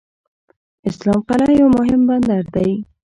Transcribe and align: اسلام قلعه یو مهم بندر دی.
اسلام 0.89 1.19
قلعه 1.27 1.51
یو 1.59 1.67
مهم 1.77 2.01
بندر 2.09 2.43
دی. 2.53 2.69